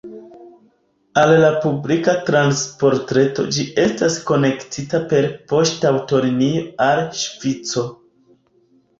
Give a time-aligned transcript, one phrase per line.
[1.23, 7.85] Al la publika transportreto ĝi estas konektita per poŝtaŭtolinio al Ŝvico.